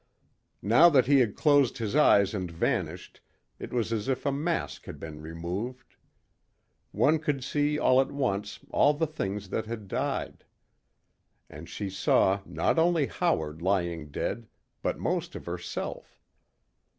[0.63, 3.21] Now that he had closed his eyes and vanished
[3.59, 5.95] it was as if a mask had been removed.
[6.91, 10.43] One could see all at once all the things that had died.
[11.51, 14.47] And she saw not only Howard lying dead,
[14.81, 16.19] but most of herself.